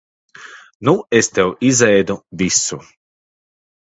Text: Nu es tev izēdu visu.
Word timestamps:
Nu 0.87 0.93
es 1.19 1.29
tev 1.39 1.51
izēdu 1.69 2.17
visu. 2.43 2.79